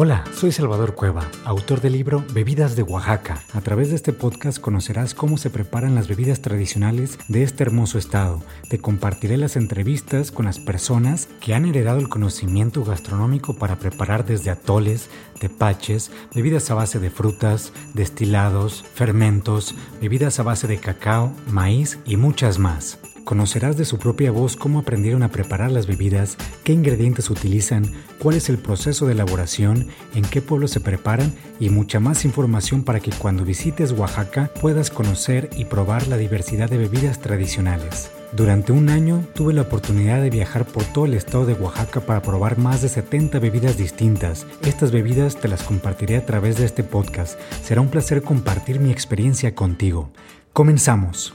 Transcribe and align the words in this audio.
Hola, 0.00 0.22
soy 0.32 0.52
Salvador 0.52 0.94
Cueva, 0.94 1.28
autor 1.44 1.80
del 1.80 1.94
libro 1.94 2.24
Bebidas 2.32 2.76
de 2.76 2.84
Oaxaca. 2.84 3.42
A 3.52 3.60
través 3.62 3.90
de 3.90 3.96
este 3.96 4.12
podcast 4.12 4.60
conocerás 4.60 5.12
cómo 5.12 5.38
se 5.38 5.50
preparan 5.50 5.96
las 5.96 6.06
bebidas 6.06 6.40
tradicionales 6.40 7.18
de 7.26 7.42
este 7.42 7.64
hermoso 7.64 7.98
estado. 7.98 8.40
Te 8.70 8.78
compartiré 8.78 9.36
las 9.36 9.56
entrevistas 9.56 10.30
con 10.30 10.44
las 10.44 10.60
personas 10.60 11.28
que 11.40 11.52
han 11.52 11.64
heredado 11.64 11.98
el 11.98 12.08
conocimiento 12.08 12.84
gastronómico 12.84 13.54
para 13.54 13.80
preparar 13.80 14.24
desde 14.24 14.50
atoles, 14.50 15.10
tepaches, 15.40 16.12
bebidas 16.32 16.70
a 16.70 16.74
base 16.74 17.00
de 17.00 17.10
frutas, 17.10 17.72
destilados, 17.92 18.84
fermentos, 18.94 19.74
bebidas 20.00 20.38
a 20.38 20.44
base 20.44 20.68
de 20.68 20.78
cacao, 20.78 21.32
maíz 21.48 21.98
y 22.06 22.16
muchas 22.16 22.60
más. 22.60 23.00
Conocerás 23.28 23.76
de 23.76 23.84
su 23.84 23.98
propia 23.98 24.30
voz 24.30 24.56
cómo 24.56 24.78
aprendieron 24.78 25.22
a 25.22 25.28
preparar 25.28 25.70
las 25.70 25.86
bebidas, 25.86 26.38
qué 26.64 26.72
ingredientes 26.72 27.28
utilizan, 27.28 27.92
cuál 28.18 28.36
es 28.36 28.48
el 28.48 28.56
proceso 28.56 29.04
de 29.04 29.12
elaboración, 29.12 29.88
en 30.14 30.22
qué 30.22 30.40
pueblo 30.40 30.66
se 30.66 30.80
preparan 30.80 31.34
y 31.60 31.68
mucha 31.68 32.00
más 32.00 32.24
información 32.24 32.84
para 32.84 33.00
que 33.00 33.10
cuando 33.10 33.44
visites 33.44 33.92
Oaxaca 33.92 34.50
puedas 34.62 34.88
conocer 34.88 35.50
y 35.58 35.66
probar 35.66 36.08
la 36.08 36.16
diversidad 36.16 36.70
de 36.70 36.78
bebidas 36.78 37.20
tradicionales. 37.20 38.10
Durante 38.32 38.72
un 38.72 38.88
año 38.88 39.22
tuve 39.34 39.52
la 39.52 39.60
oportunidad 39.60 40.22
de 40.22 40.30
viajar 40.30 40.64
por 40.64 40.84
todo 40.84 41.04
el 41.04 41.12
estado 41.12 41.44
de 41.44 41.52
Oaxaca 41.52 42.00
para 42.00 42.22
probar 42.22 42.56
más 42.56 42.80
de 42.80 42.88
70 42.88 43.40
bebidas 43.40 43.76
distintas. 43.76 44.46
Estas 44.62 44.90
bebidas 44.90 45.36
te 45.36 45.48
las 45.48 45.64
compartiré 45.64 46.16
a 46.16 46.24
través 46.24 46.56
de 46.56 46.64
este 46.64 46.82
podcast. 46.82 47.38
Será 47.62 47.82
un 47.82 47.90
placer 47.90 48.22
compartir 48.22 48.80
mi 48.80 48.90
experiencia 48.90 49.54
contigo. 49.54 50.12
Comenzamos. 50.54 51.34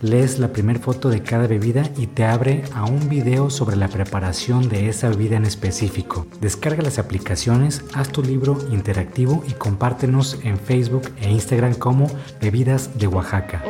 lees 0.00 0.38
la 0.38 0.48
primera 0.48 0.80
foto 0.80 1.08
de 1.08 1.22
cada 1.22 1.46
bebida 1.46 1.82
y 1.96 2.06
te 2.06 2.24
abre 2.24 2.64
a 2.74 2.84
un 2.84 3.08
video 3.08 3.50
sobre 3.50 3.76
la 3.76 3.88
preparación 3.88 4.68
de 4.68 4.88
esa 4.88 5.08
bebida 5.08 5.36
en 5.36 5.44
específico. 5.44 6.26
Descarga 6.40 6.82
las 6.82 6.98
aplicaciones, 6.98 7.84
haz 7.94 8.10
tu 8.10 8.22
libro 8.22 8.58
interactivo 8.70 9.42
y 9.48 9.52
compártenos 9.52 10.38
en 10.42 10.58
Facebook 10.58 11.10
e 11.20 11.30
Instagram 11.30 11.74
como 11.74 12.10
Bebidas 12.40 12.98
de 12.98 13.06
Oaxaca. 13.06 13.62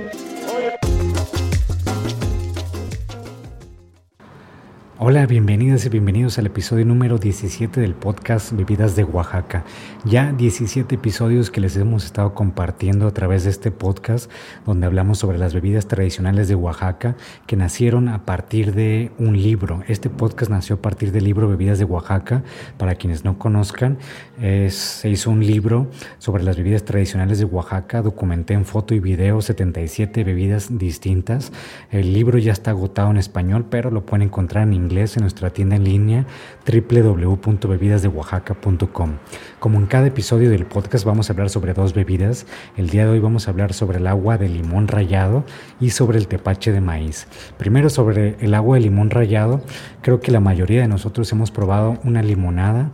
Hola, 5.11 5.25
bienvenidas 5.25 5.87
y 5.87 5.89
bienvenidos 5.89 6.37
al 6.37 6.45
episodio 6.45 6.85
número 6.85 7.17
17 7.17 7.81
del 7.81 7.95
podcast 7.95 8.53
Bebidas 8.53 8.95
de 8.95 9.05
Oaxaca. 9.05 9.65
Ya 10.05 10.35
17 10.35 10.97
episodios 10.97 11.51
que 11.51 11.63
les 11.63 11.79
hemos 11.79 12.05
estado 12.05 12.35
compartiendo 12.35 13.07
a 13.07 13.15
través 13.15 13.45
de 13.45 13.49
este 13.49 13.71
podcast 13.71 14.31
donde 14.67 14.85
hablamos 14.85 15.17
sobre 15.19 15.39
las 15.39 15.55
bebidas 15.55 15.89
tradicionales 15.89 16.47
de 16.49 16.57
Oaxaca 16.57 17.17
que 17.47 17.57
nacieron 17.57 18.11
a 18.11 18.27
partir 18.27 18.75
de 18.75 19.11
un 19.19 19.41
libro. 19.41 19.83
Este 19.89 20.11
podcast 20.11 20.51
nació 20.51 20.77
a 20.77 20.83
partir 20.83 21.11
del 21.11 21.25
libro 21.25 21.49
Bebidas 21.49 21.79
de 21.79 21.87
Oaxaca. 21.87 22.43
Para 22.77 22.95
quienes 22.97 23.25
no 23.25 23.39
conozcan, 23.39 23.97
se 24.39 25.09
hizo 25.09 25.31
un 25.31 25.41
libro 25.41 25.91
sobre 26.19 26.43
las 26.43 26.59
bebidas 26.59 26.85
tradicionales 26.85 27.39
de 27.39 27.47
Oaxaca. 27.47 28.03
Documenté 28.03 28.53
en 28.53 28.67
foto 28.67 28.95
y 28.95 29.01
video 29.01 29.41
77 29.41 30.23
bebidas 30.23 30.77
distintas. 30.77 31.51
El 31.91 32.13
libro 32.13 32.37
ya 32.37 32.53
está 32.53 32.73
agotado 32.73 33.11
en 33.11 33.17
español, 33.17 33.65
pero 33.71 33.91
lo 33.91 34.05
pueden 34.05 34.27
encontrar 34.27 34.65
en 34.65 34.75
inglés 34.75 34.98
en 34.99 35.21
nuestra 35.21 35.51
tienda 35.51 35.77
en 35.77 35.85
línea 35.85 36.27
www.bebidasdeoaxaca.com. 36.67 39.13
Como 39.61 39.79
en 39.79 39.87
cada 39.87 40.09
episodio 40.09 40.51
del 40.51 40.67
podcast 40.67 41.05
vamos 41.05 41.31
a 41.31 41.35
hablar 41.35 41.51
sobre 41.51 41.73
dos 41.73 41.95
bebidas. 41.95 42.47
El 42.77 42.91
día 42.91 43.05
de 43.05 43.13
hoy 43.13 43.21
vamos 43.21 43.47
a 43.47 43.53
hablar 43.53 43.75
sobre 43.75 43.99
el 43.99 44.09
agua 44.09 44.39
de 44.39 44.49
limón 44.49 44.89
rallado 44.89 45.45
y 45.81 45.91
sobre 45.91 46.19
el 46.19 46.27
tepache 46.27 46.73
de 46.73 46.81
maíz. 46.81 47.29
Primero 47.59 47.91
sobre 47.91 48.35
el 48.41 48.55
agua 48.55 48.75
de 48.75 48.83
limón 48.83 49.11
rallado, 49.11 49.61
creo 50.03 50.19
que 50.19 50.33
la 50.33 50.41
mayoría 50.41 50.81
de 50.81 50.89
nosotros 50.89 51.31
hemos 51.31 51.53
probado 51.53 52.01
una 52.03 52.21
limonada 52.21 52.91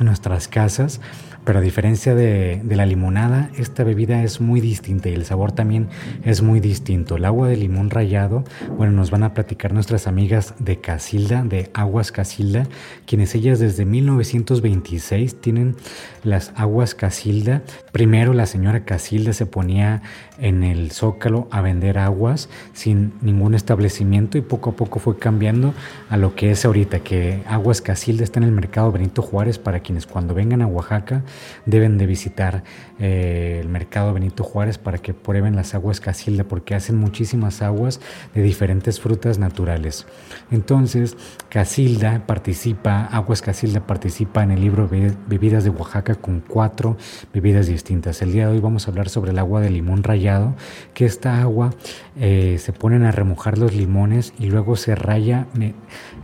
en 0.00 0.06
nuestras 0.06 0.48
casas 0.48 1.02
pero 1.46 1.60
a 1.60 1.62
diferencia 1.62 2.16
de, 2.16 2.60
la 2.68 2.84
limonada, 2.86 3.50
esta 3.56 3.84
bebida 3.84 4.24
es 4.24 4.40
muy 4.40 4.60
distinta 4.60 5.08
y 5.08 5.14
el 5.14 5.24
sabor 5.24 5.52
también 5.52 5.86
es 6.24 6.42
muy 6.42 6.58
distinto. 6.58 7.14
El 7.14 7.24
agua 7.24 7.46
de 7.46 7.56
limón 7.56 7.88
rallado, 7.88 8.42
bueno, 8.76 8.92
nos 8.92 9.12
van 9.12 9.22
a 9.22 9.32
platicar 9.32 9.72
nuestras 9.72 10.08
amigas 10.08 10.54
de 10.58 10.80
Casilda, 10.80 11.44
de 11.44 11.70
Aguas 11.72 12.10
Casilda, 12.10 12.66
quienes 13.06 13.36
ellas 13.36 13.60
desde 13.60 13.84
1926 13.84 15.40
tienen 15.40 15.76
las 16.24 16.50
aguas 16.56 16.96
Casilda. 16.96 17.62
Primero 17.92 18.34
la 18.34 18.46
señora 18.46 18.84
Casilda 18.84 19.32
se 19.32 19.46
ponía 19.46 20.02
en 20.38 20.64
el 20.64 20.90
zócalo 20.90 21.46
a 21.52 21.60
vender 21.60 21.98
aguas 21.98 22.48
sin 22.72 23.12
ningún 23.22 23.54
establecimiento 23.54 24.36
y 24.36 24.40
poco 24.40 24.70
a 24.70 24.76
poco 24.76 24.98
fue 24.98 25.16
cambiando 25.16 25.74
a 26.10 26.16
lo 26.16 26.34
que 26.34 26.50
es 26.50 26.64
ahorita, 26.64 27.00
que 27.00 27.44
Aguas 27.46 27.80
Casilda 27.80 28.24
está 28.24 28.40
en 28.40 28.44
el 28.44 28.52
mercado 28.52 28.90
Benito 28.90 29.22
Juárez 29.22 29.60
para 29.60 29.78
quienes 29.78 30.06
cuando 30.06 30.34
vengan 30.34 30.60
a 30.60 30.66
Oaxaca 30.66 31.22
deben 31.64 31.98
de 31.98 32.06
visitar 32.06 32.64
eh, 32.98 33.58
el 33.60 33.68
mercado 33.68 34.12
Benito 34.12 34.44
Juárez 34.44 34.78
para 34.78 34.98
que 34.98 35.14
prueben 35.14 35.56
las 35.56 35.74
aguas 35.74 36.00
Casilda 36.00 36.44
porque 36.44 36.74
hacen 36.74 36.96
muchísimas 36.96 37.62
aguas 37.62 38.00
de 38.34 38.42
diferentes 38.42 39.00
frutas 39.00 39.38
naturales. 39.38 40.06
Entonces, 40.50 41.16
Casilda 41.48 42.26
participa, 42.26 43.06
Aguas 43.06 43.42
Casilda 43.42 43.86
participa 43.86 44.42
en 44.42 44.50
el 44.50 44.60
libro 44.60 44.88
Bebidas 44.88 45.64
de 45.64 45.70
Oaxaca 45.70 46.14
con 46.14 46.40
cuatro 46.40 46.96
bebidas 47.32 47.66
distintas. 47.66 48.22
El 48.22 48.32
día 48.32 48.46
de 48.46 48.54
hoy 48.54 48.60
vamos 48.60 48.86
a 48.86 48.90
hablar 48.90 49.08
sobre 49.08 49.32
el 49.32 49.38
agua 49.38 49.60
de 49.60 49.70
limón 49.70 50.02
rayado, 50.02 50.54
que 50.94 51.04
esta 51.04 51.40
agua 51.40 51.74
eh, 52.18 52.56
se 52.58 52.72
ponen 52.72 53.04
a 53.04 53.12
remojar 53.12 53.58
los 53.58 53.74
limones 53.74 54.32
y 54.38 54.46
luego 54.46 54.76
se 54.76 54.94
raya 54.94 55.46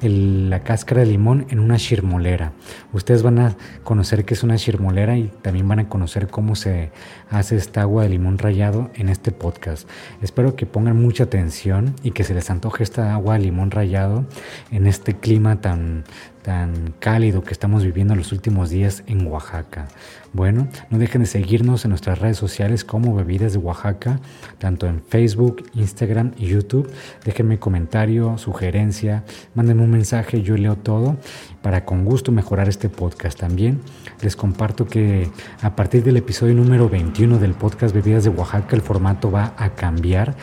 la 0.00 0.62
cáscara 0.62 1.00
de 1.03 1.06
limón 1.06 1.47
en 1.50 1.59
una 1.59 1.77
chirmolera. 1.77 2.53
Ustedes 2.93 3.23
van 3.23 3.39
a 3.39 3.56
conocer 3.83 4.25
que 4.25 4.34
es 4.34 4.43
una 4.43 4.56
chirmolera 4.56 5.01
y 5.10 5.32
también 5.42 5.66
van 5.66 5.80
a 5.80 5.88
conocer 5.88 6.28
cómo 6.28 6.54
se 6.54 6.92
hace 7.28 7.56
esta 7.56 7.82
agua 7.82 8.04
de 8.04 8.10
limón 8.10 8.38
rayado 8.38 8.90
en 8.94 9.08
este 9.08 9.32
podcast. 9.32 9.88
Espero 10.22 10.54
que 10.54 10.64
pongan 10.64 11.02
mucha 11.02 11.24
atención 11.24 11.94
y 12.02 12.12
que 12.12 12.22
se 12.24 12.34
les 12.34 12.50
antoje 12.50 12.84
esta 12.84 13.12
agua 13.12 13.34
de 13.34 13.40
limón 13.40 13.70
rayado 13.72 14.24
en 14.70 14.86
este 14.86 15.14
clima 15.14 15.60
tan, 15.60 16.04
tan 16.42 16.94
cálido 17.00 17.42
que 17.42 17.52
estamos 17.52 17.84
viviendo 17.84 18.14
los 18.14 18.32
últimos 18.32 18.70
días 18.70 19.02
en 19.06 19.26
Oaxaca. 19.26 19.88
Bueno, 20.32 20.68
no 20.88 20.98
dejen 20.98 21.22
de 21.22 21.26
seguirnos 21.26 21.84
en 21.84 21.90
nuestras 21.90 22.19
redes 22.19 22.38
sociales 22.38 22.84
como 22.84 23.14
Bebidas 23.14 23.52
de 23.52 23.58
Oaxaca, 23.58 24.20
tanto 24.58 24.87
en 24.87 25.02
Facebook, 25.02 25.64
Instagram 25.75 26.32
y 26.38 26.46
YouTube. 26.46 26.90
Déjenme 27.25 27.58
comentario, 27.58 28.38
sugerencia, 28.38 29.25
mándenme 29.55 29.82
un 29.82 29.90
mensaje, 29.90 30.43
yo 30.43 30.56
leo 30.56 30.76
todo 30.76 31.16
para 31.60 31.84
con 31.84 32.05
gusto 32.05 32.32
mejorar 32.32 32.69
este 32.69 32.88
podcast. 32.88 33.38
También 33.38 33.81
les 34.22 34.36
comparto 34.36 34.86
que 34.86 35.28
a 35.60 35.76
partir 35.76 36.02
del 36.04 36.16
episodio 36.16 36.54
número 36.54 36.88
21 36.88 37.38
del 37.38 37.54
podcast 37.54 37.94
Bebidas 37.94 38.24
de 38.24 38.30
Oaxaca 38.30 38.76
el 38.76 38.82
formato 38.82 39.30
va 39.30 39.54
a 39.56 39.74
cambiar 39.74 40.36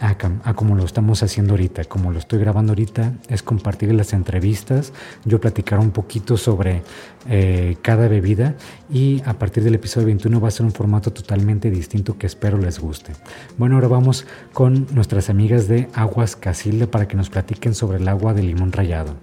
a, 0.00 0.54
como 0.54 0.76
lo 0.76 0.84
estamos 0.84 1.22
haciendo 1.22 1.54
ahorita, 1.54 1.84
como 1.84 2.12
lo 2.12 2.18
estoy 2.18 2.38
grabando 2.38 2.72
ahorita, 2.72 3.14
es 3.28 3.42
compartir 3.42 3.92
las 3.94 4.12
entrevistas, 4.12 4.92
yo 5.24 5.40
platicar 5.40 5.80
un 5.80 5.90
poquito 5.90 6.36
sobre 6.36 6.82
eh, 7.28 7.76
cada 7.82 8.06
bebida 8.08 8.54
y 8.90 9.22
a 9.24 9.34
partir 9.34 9.64
del 9.64 9.74
episodio 9.74 10.06
21 10.06 10.40
va 10.40 10.48
a 10.48 10.52
ser 10.52 10.66
un 10.66 10.72
formato 10.72 11.12
totalmente 11.12 11.70
distinto 11.70 12.16
que 12.16 12.26
espero 12.26 12.58
les 12.58 12.78
guste. 12.78 13.12
Bueno, 13.56 13.74
ahora 13.74 13.88
vamos 13.88 14.26
con 14.52 14.86
nuestras 14.92 15.30
amigas 15.30 15.68
de 15.68 15.88
Aguas 15.94 16.36
Casilda 16.36 16.86
para 16.86 17.08
que 17.08 17.16
nos 17.16 17.28
platiquen 17.28 17.74
sobre 17.74 17.98
el 17.98 18.08
agua 18.08 18.34
de 18.34 18.42
limón 18.42 18.72
rallado. 18.72 19.14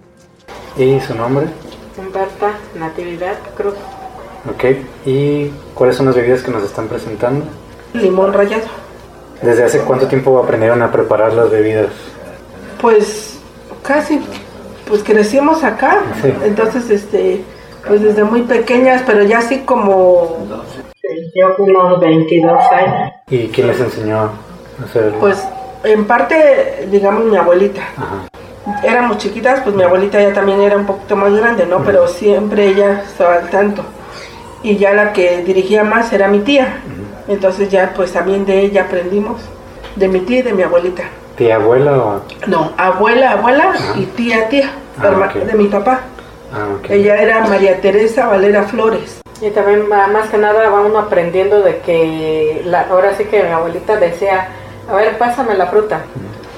¿Y 0.76 1.00
su 1.00 1.14
nombre? 1.14 1.46
Humberta 1.96 2.58
Natividad 2.78 3.38
Cruz. 3.56 3.74
Ok, 4.50 4.64
¿y 5.06 5.50
cuáles 5.74 5.96
son 5.96 6.06
las 6.06 6.14
bebidas 6.14 6.42
que 6.42 6.50
nos 6.50 6.62
están 6.62 6.86
presentando? 6.88 7.44
Limón 7.94 8.32
rallado. 8.32 8.64
¿Desde 9.42 9.64
hace 9.64 9.80
cuánto 9.80 10.06
tiempo 10.06 10.38
aprendieron 10.38 10.82
a 10.82 10.90
preparar 10.90 11.32
las 11.34 11.50
bebidas? 11.50 11.88
Pues 12.80 13.38
casi, 13.82 14.20
pues 14.88 15.02
crecimos 15.02 15.62
acá, 15.64 16.00
Sí. 16.22 16.32
entonces 16.44 16.88
este, 16.90 17.44
pues 17.86 18.02
desde 18.02 18.24
muy 18.24 18.42
pequeñas, 18.42 19.02
pero 19.06 19.22
ya 19.24 19.38
así 19.38 19.60
como, 19.60 20.36
Yo 21.34 21.54
unos 21.58 22.00
22 22.00 22.58
años. 22.72 23.12
¿Y 23.30 23.48
quién 23.48 23.66
les 23.68 23.80
enseñó 23.80 24.18
a 24.20 24.30
hacerlo? 24.84 25.18
pues 25.20 25.42
en 25.84 26.04
parte, 26.06 26.88
digamos, 26.90 27.24
mi 27.24 27.36
abuelita. 27.36 27.82
Ajá. 27.96 28.28
Éramos 28.82 29.18
chiquitas, 29.18 29.60
pues 29.60 29.76
mi 29.76 29.84
abuelita 29.84 30.20
ya 30.20 30.32
también 30.32 30.60
era 30.60 30.76
un 30.76 30.86
poquito 30.86 31.14
más 31.14 31.32
grande, 31.32 31.64
¿no? 31.66 31.84
Pero 31.84 32.08
siempre 32.08 32.66
ella 32.68 33.02
estaba 33.08 33.34
al 33.36 33.48
tanto. 33.50 33.84
Y 34.66 34.78
ya 34.78 34.92
la 34.94 35.12
que 35.12 35.44
dirigía 35.44 35.84
más 35.84 36.12
era 36.12 36.26
mi 36.26 36.40
tía. 36.40 36.80
Entonces 37.28 37.68
ya 37.68 37.92
pues 37.94 38.12
también 38.12 38.44
de 38.44 38.62
ella 38.62 38.82
aprendimos, 38.82 39.40
de 39.94 40.08
mi 40.08 40.18
tía 40.18 40.40
y 40.40 40.42
de 40.42 40.52
mi 40.54 40.64
abuelita. 40.64 41.04
¿Tía 41.36 41.54
abuela 41.54 41.92
o...? 41.92 42.22
No, 42.48 42.72
abuela, 42.76 43.30
abuela 43.30 43.72
y 43.94 44.06
tía, 44.06 44.48
tía, 44.48 44.70
Ah, 45.00 45.32
de 45.32 45.52
mi 45.54 45.68
papá. 45.68 46.00
Ah. 46.52 46.66
Ella 46.88 47.16
era 47.22 47.46
María 47.46 47.80
Teresa 47.80 48.26
Valera 48.26 48.64
Flores. 48.64 49.20
Y 49.40 49.50
también 49.50 49.88
más 49.88 50.28
que 50.30 50.38
nada 50.38 50.68
va 50.68 50.80
uno 50.80 50.98
aprendiendo 50.98 51.60
de 51.62 51.78
que 51.78 52.62
la, 52.64 52.88
ahora 52.90 53.14
sí 53.14 53.24
que 53.26 53.44
mi 53.44 53.50
abuelita 53.50 53.96
decía, 53.98 54.48
a 54.90 54.96
ver, 54.96 55.16
pásame 55.16 55.54
la 55.54 55.66
fruta, 55.66 56.00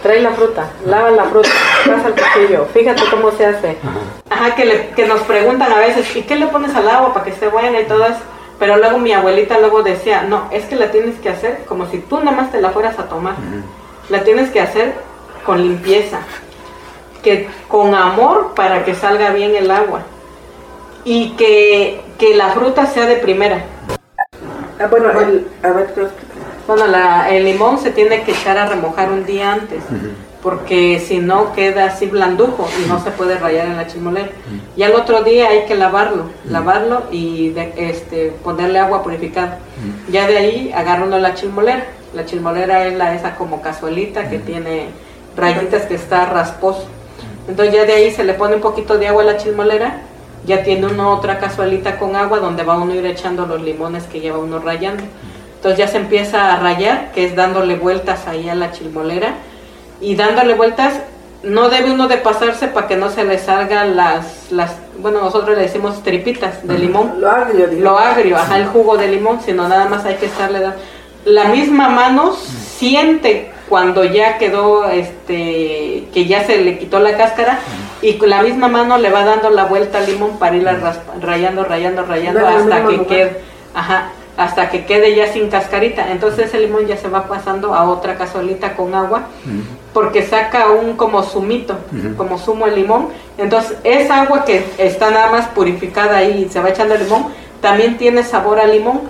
trae 0.02 0.20
la 0.20 0.30
fruta, 0.32 0.70
lava 0.86 1.10
la 1.10 1.24
fruta, 1.24 1.48
pasa 1.86 2.08
el 2.08 2.14
cuchillo, 2.14 2.66
fíjate 2.72 3.02
cómo 3.10 3.30
se 3.32 3.46
hace. 3.46 3.76
Ajá, 4.30 4.54
que, 4.54 4.64
le- 4.64 4.88
que 4.90 5.06
nos 5.06 5.20
preguntan 5.22 5.72
a 5.72 5.78
veces, 5.78 6.14
¿y 6.16 6.22
qué 6.22 6.36
le 6.36 6.46
pones 6.46 6.74
al 6.74 6.88
agua 6.88 7.12
para 7.12 7.24
que 7.24 7.30
esté 7.32 7.48
buena 7.48 7.80
y 7.80 7.84
todo 7.86 8.04
eso? 8.04 8.20
Pero 8.58 8.76
luego 8.76 8.98
mi 8.98 9.12
abuelita 9.12 9.58
luego 9.58 9.82
decía, 9.82 10.22
no, 10.22 10.48
es 10.50 10.64
que 10.64 10.76
la 10.76 10.90
tienes 10.90 11.18
que 11.20 11.28
hacer 11.28 11.64
como 11.66 11.86
si 11.86 11.98
tú 11.98 12.18
nada 12.20 12.36
más 12.36 12.50
te 12.50 12.60
la 12.60 12.70
fueras 12.70 12.98
a 12.98 13.04
tomar. 13.08 13.34
La 14.08 14.24
tienes 14.24 14.50
que 14.50 14.60
hacer 14.60 14.94
con 15.46 15.60
limpieza, 15.62 16.18
que 17.22 17.48
con 17.68 17.94
amor 17.94 18.54
para 18.54 18.84
que 18.84 18.94
salga 18.94 19.30
bien 19.30 19.54
el 19.54 19.70
agua 19.70 20.00
y 21.04 21.30
que, 21.36 22.00
que 22.18 22.34
la 22.34 22.48
fruta 22.50 22.86
sea 22.86 23.06
de 23.06 23.16
primera. 23.16 23.64
Ah, 24.80 24.86
bueno, 24.90 25.10
el, 25.20 25.46
a 25.62 25.68
ver, 25.70 25.92
¿qué- 25.94 26.08
Bueno, 26.69 26.87
la- 26.87 27.31
el 27.31 27.44
limón 27.47 27.79
se 27.79 27.91
tiene 27.91 28.23
que 28.25 28.32
echar 28.32 28.59
a 28.59 28.67
remojar 28.67 29.11
un 29.11 29.25
día 29.25 29.55
antes, 29.55 29.82
porque 30.43 31.00
si 31.00 31.19
no 31.19 31.53
queda 31.55 31.87
así 31.87 32.05
blandujo 32.06 32.69
y 32.79 32.87
no 32.88 33.03
se 33.03 33.11
puede 33.11 33.38
rayar 33.38 33.67
en 33.69 33.76
la 33.79 33.87
chimolera. 33.87 34.29
Y 34.76 34.82
al 34.82 34.94
otro 34.94 35.23
día 35.23 35.49
hay 35.49 35.65
que 35.65 35.75
lavarlo, 35.75 36.25
lavarlo 36.49 37.05
y 37.11 37.49
de- 37.50 37.73
este, 37.79 38.32
ponerle 38.44 38.79
agua 38.79 39.03
purificada. 39.03 39.59
Ya 40.12 40.26
de 40.29 40.37
ahí 40.38 40.73
agarra 40.75 41.05
uno 41.06 41.19
la 41.19 41.35
chilmolera. 41.35 41.87
La 42.15 42.25
chilmolera 42.26 42.87
es 42.87 42.94
la 42.97 43.15
esa 43.15 43.35
como 43.37 43.61
cazuelita 43.62 44.29
que 44.29 44.38
tiene 44.38 44.88
rayitas 45.37 45.87
que 45.87 45.94
está 45.94 46.26
rasposo. 46.26 46.87
Entonces 47.49 47.75
ya 47.75 47.85
de 47.87 47.94
ahí 47.94 48.11
se 48.11 48.25
le 48.25 48.35
pone 48.35 48.56
un 48.56 48.61
poquito 48.61 48.99
de 48.99 49.09
agua 49.09 49.23
a 49.23 49.26
la 49.26 49.37
chilmolera, 49.38 50.03
ya 50.47 50.62
tiene 50.62 50.87
uno 50.87 51.12
otra 51.15 51.38
cazuelita 51.38 51.99
con 51.99 52.15
agua 52.15 52.41
donde 52.41 52.62
va 52.62 52.76
uno 52.76 52.93
a 52.93 52.97
ir 52.97 53.06
echando 53.06 53.47
los 53.47 53.62
limones 53.62 54.05
que 54.05 54.20
lleva 54.20 54.37
uno 54.38 54.59
rayando. 54.59 55.03
Entonces 55.58 55.78
ya 55.78 55.88
se 55.88 55.99
empieza 55.99 56.52
a 56.55 56.60
rayar, 56.60 57.10
que 57.12 57.26
es 57.26 57.34
dándole 57.37 57.75
vueltas 57.76 58.26
ahí 58.26 58.49
a 58.49 58.55
la 58.55 58.70
chilmolera. 58.72 59.34
Y 60.00 60.14
dándole 60.14 60.55
vueltas, 60.55 60.94
no 61.43 61.69
debe 61.69 61.90
uno 61.90 62.06
de 62.08 62.16
pasarse 62.19 62.69
para 62.69 62.87
que 62.87 62.96
no 62.96 63.10
se 63.10 63.25
le 63.25 63.38
salgan 63.38 63.96
las, 63.96 64.50
las, 64.50 64.76
bueno, 64.99 65.20
nosotros 65.20 65.56
le 65.56 65.62
decimos 65.62 66.02
tripitas 66.02 66.66
de 66.66 66.78
limón 66.78 67.20
lo 67.20 67.31
agrio, 67.31 67.66
digo. 67.69 67.82
lo 67.82 67.99
agrio, 67.99 68.37
ajá, 68.37 68.58
el 68.58 68.66
jugo 68.66 68.96
de 68.96 69.08
limón, 69.08 69.40
sino 69.44 69.69
nada 69.69 69.87
más 69.88 70.05
hay 70.05 70.14
que 70.14 70.26
estarle 70.26 70.60
dando. 70.60 70.76
La 71.25 71.44
misma 71.46 71.88
mano 71.88 72.32
siente 72.32 73.50
cuando 73.69 74.05
ya 74.05 74.38
quedó, 74.38 74.88
este, 74.88 76.05
que 76.14 76.25
ya 76.26 76.44
se 76.44 76.58
le 76.62 76.78
quitó 76.78 77.00
la 77.00 77.16
cáscara 77.16 77.58
y 78.00 78.14
con 78.14 78.31
la 78.31 78.43
misma 78.43 78.69
mano 78.69 78.96
le 78.99 79.10
va 79.10 79.25
dando 79.25 79.50
la 79.50 79.64
vuelta 79.64 79.99
al 79.99 80.06
limón 80.06 80.38
para 80.38 80.56
irla 80.56 80.72
raspa- 80.75 81.20
rayando, 81.20 81.64
rayando, 81.64 82.05
rayando 82.05 82.46
hasta 82.46 82.76
que 82.87 82.93
lugar. 82.93 83.06
quede, 83.06 83.40
ajá, 83.75 84.10
hasta 84.38 84.70
que 84.70 84.87
quede 84.87 85.14
ya 85.14 85.31
sin 85.31 85.50
cascarita. 85.50 86.11
Entonces 86.11 86.46
ese 86.46 86.61
limón 86.61 86.87
ya 86.87 86.96
se 86.96 87.08
va 87.08 87.26
pasando 87.26 87.75
a 87.75 87.90
otra 87.90 88.17
cazuelita 88.17 88.75
con 88.75 88.94
agua 88.94 89.25
porque 89.93 90.23
saca 90.23 90.70
un 90.70 90.96
como 90.96 91.25
zumito, 91.25 91.76
como 92.17 92.38
zumo 92.38 92.67
de 92.67 92.76
limón. 92.76 93.08
Entonces, 93.37 93.76
esa 93.82 94.23
agua 94.23 94.44
que 94.44 94.64
está 94.79 95.11
nada 95.11 95.31
más 95.31 95.46
purificada 95.49 96.19
ahí 96.19 96.44
y 96.46 96.52
se 96.52 96.61
va 96.61 96.69
echando 96.69 96.94
el 96.94 97.02
limón, 97.02 97.26
también 97.61 97.99
tiene 97.99 98.23
sabor 98.23 98.61
a 98.61 98.67
limón. 98.69 99.00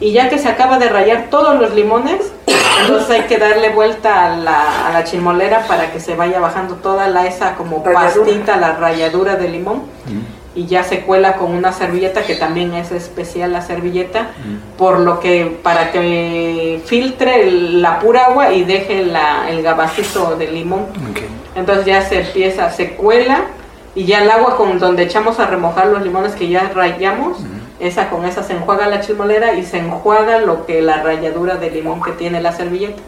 Y 0.00 0.12
ya 0.12 0.30
que 0.30 0.38
se 0.38 0.48
acaba 0.48 0.78
de 0.78 0.88
rayar 0.88 1.26
todos 1.28 1.60
los 1.60 1.74
limones, 1.74 2.32
entonces 2.80 3.10
hay 3.10 3.22
que 3.22 3.36
darle 3.36 3.68
vuelta 3.68 4.24
a 4.24 4.36
la, 4.36 4.88
a 4.88 4.92
la 4.94 5.04
chimolera 5.04 5.66
para 5.66 5.92
que 5.92 6.00
se 6.00 6.16
vaya 6.16 6.40
bajando 6.40 6.76
toda 6.76 7.08
la 7.08 7.26
esa 7.26 7.54
como 7.54 7.82
pastita, 7.82 8.56
la 8.56 8.76
ralladura 8.76 9.36
de 9.36 9.48
limón. 9.48 9.82
Y 10.54 10.66
ya 10.66 10.82
se 10.82 11.00
cuela 11.02 11.36
con 11.36 11.52
una 11.54 11.72
servilleta 11.72 12.22
que 12.22 12.34
también 12.34 12.74
es 12.74 12.90
especial 12.90 13.52
la 13.52 13.62
servilleta, 13.62 14.30
por 14.76 14.98
lo 14.98 15.20
que 15.20 15.58
para 15.62 15.92
que 15.92 16.80
filtre 16.86 17.42
el- 17.48 17.80
la 17.82 18.00
pura 18.00 18.26
agua 18.26 18.52
y 18.52 18.64
deje 18.64 19.04
la- 19.04 19.48
el 19.48 19.62
gabacito 19.62 20.36
de 20.36 20.48
limón. 20.50 20.86
Entonces 21.54 21.84
ya 21.86 22.02
se 22.02 22.20
empieza, 22.22 22.68
se 22.70 22.94
cuela 22.94 23.42
y 23.94 24.04
ya 24.06 24.22
el 24.24 24.30
agua 24.30 24.56
con 24.56 24.78
donde 24.80 25.04
echamos 25.04 25.38
a 25.38 25.46
remojar 25.46 25.86
los 25.86 26.02
limones 26.02 26.32
que 26.34 26.48
ya 26.48 26.70
rayamos, 26.74 27.38
esa 27.78 28.10
con 28.10 28.24
esa 28.24 28.42
se 28.42 28.52
enjuaga 28.52 28.88
la 28.88 29.00
chismolera 29.00 29.54
y 29.54 29.64
se 29.64 29.78
enjuaga 29.78 30.38
lo 30.38 30.66
que 30.66 30.82
la 30.82 31.02
ralladura 31.02 31.56
de 31.56 31.70
limón 31.70 32.02
que 32.02 32.10
tiene 32.12 32.42
la 32.42 32.52
servilleta. 32.52 33.00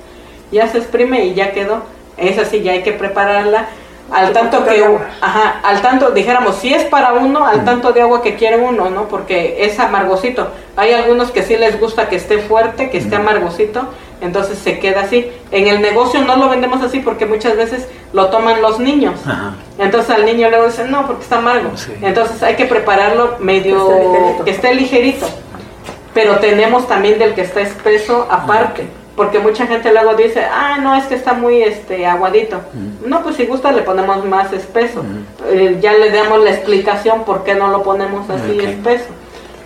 Ya 0.53 0.69
se 0.69 0.79
exprime 0.79 1.25
y 1.27 1.35
ya 1.35 1.53
quedó. 1.53 1.83
Esa 2.17 2.44
sí 2.44 2.62
ya 2.62 2.73
hay 2.73 2.83
que 2.83 2.93
prepararla 2.93 3.67
al 4.11 4.33
tanto 4.33 4.65
que 4.65 4.85
ajá, 5.21 5.61
al 5.63 5.81
tanto 5.81 6.11
dijéramos 6.11 6.57
si 6.57 6.75
es 6.75 6.85
para 6.85 7.13
uno, 7.15 7.47
al 7.47 7.65
tanto 7.65 7.93
de 7.93 8.03
agua 8.03 8.23
que 8.23 8.35
quiere 8.35 8.59
uno, 8.59 8.91
¿no? 8.91 9.09
Porque 9.09 9.65
es 9.65 9.79
amargosito. 9.79 10.49
Hay 10.77 10.93
algunos 10.93 11.31
que 11.31 11.43
sí 11.43 11.57
les 11.57 11.81
gusta 11.81 12.09
que 12.09 12.17
esté 12.17 12.39
fuerte, 12.39 12.91
que 12.91 12.99
esté 12.99 13.17
amargosito, 13.17 13.89
entonces 14.21 14.59
se 14.59 14.79
queda 14.79 15.03
así. 15.03 15.31
En 15.51 15.67
el 15.67 15.81
negocio 15.81 16.23
no 16.23 16.37
lo 16.37 16.49
vendemos 16.49 16.83
así 16.83 17.01
porque 17.01 17.27
muchas 17.27 17.57
veces 17.57 17.89
lo 18.13 18.29
toman 18.29 18.61
los 18.61 18.79
niños. 18.79 19.21
Entonces 19.79 20.11
al 20.15 20.27
niño 20.27 20.49
luego 20.51 20.67
dicen, 20.67 20.91
no, 20.91 21.07
porque 21.07 21.23
está 21.23 21.39
amargo. 21.39 21.71
Sí. 21.77 21.93
Entonces 22.03 22.43
hay 22.43 22.55
que 22.55 22.67
prepararlo 22.67 23.37
medio 23.41 23.89
Que 23.89 23.93
esté 23.93 24.05
ligerito. 24.05 24.45
que 24.45 24.51
esté 24.51 24.75
ligerito. 24.75 25.27
Pero 26.15 26.37
tenemos 26.37 26.87
también 26.87 27.19
del 27.19 27.35
que 27.35 27.41
está 27.41 27.63
espeso 27.63 28.29
aparte. 28.31 28.87
Porque 29.17 29.39
mucha 29.41 29.67
gente 29.67 29.93
luego 29.93 30.15
dice, 30.15 30.43
ah, 30.51 30.79
no, 30.81 30.95
es 30.97 31.05
que 31.05 31.15
está 31.17 31.35
muy 31.35 31.63
este 31.63 32.07
aguadito. 32.07 32.61
No, 33.05 33.23
pues 33.23 33.37
si 33.37 33.45
gusta 33.45 33.71
le 33.71 33.83
ponemos 33.83 34.25
más 34.25 34.53
espeso. 34.53 35.05
Eh, 35.51 35.79
ya 35.83 35.93
le 35.93 36.11
damos 36.11 36.43
la 36.43 36.51
explicación 36.51 37.25
por 37.25 37.45
qué 37.45 37.55
no 37.55 37.69
lo 37.69 37.83
ponemos 37.83 38.29
así 38.31 38.59
Ok. 38.59 38.65
espeso. 38.65 39.07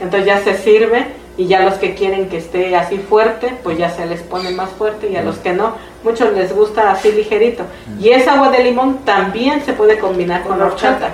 Entonces 0.00 0.26
ya 0.26 0.40
se 0.40 0.56
sirve 0.58 1.06
y 1.38 1.46
ya 1.46 1.60
los 1.60 1.74
que 1.74 1.94
quieren 1.94 2.28
que 2.28 2.38
esté 2.38 2.74
así 2.74 2.98
fuerte, 2.98 3.54
pues 3.62 3.78
ya 3.78 3.88
se 3.90 4.04
les 4.06 4.20
pone 4.22 4.50
más 4.50 4.70
fuerte 4.70 5.08
y 5.10 5.16
a 5.16 5.22
los 5.22 5.36
que 5.36 5.52
no, 5.52 5.74
muchos 6.02 6.32
les 6.32 6.52
gusta 6.52 6.90
así 6.90 7.12
ligerito. 7.12 7.62
Y 8.00 8.08
esa 8.08 8.32
agua 8.34 8.50
de 8.50 8.64
limón 8.64 8.98
también 9.04 9.64
se 9.64 9.74
puede 9.74 9.98
combinar 9.98 10.42
con 10.42 10.60
horchata 10.60 11.10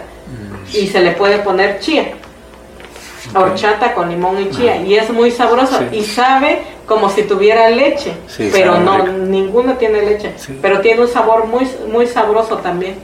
y 0.72 0.86
se 0.86 1.00
le 1.00 1.10
puede 1.12 1.38
poner 1.40 1.80
chía. 1.80 2.12
Horchata 3.34 3.94
con 3.94 4.08
limón 4.10 4.40
y 4.40 4.50
chía 4.50 4.76
y 4.76 4.94
es 4.96 5.10
muy 5.10 5.30
sabroso 5.30 5.78
Sí. 5.90 5.98
y 5.98 6.02
sabe 6.02 6.62
como 6.86 7.08
si 7.08 7.22
tuviera 7.22 7.68
leche, 7.70 8.12
Sí, 8.26 8.48
pero 8.52 8.78
no 8.78 8.96
rico. 8.98 9.08
ninguno 9.18 9.74
tiene 9.76 10.02
leche, 10.02 10.32
Sí. 10.36 10.58
pero 10.60 10.80
tiene 10.80 11.02
un 11.02 11.08
sabor 11.08 11.46
muy 11.46 11.66
muy 11.90 12.06
sabroso 12.06 12.58
también. 12.58 12.96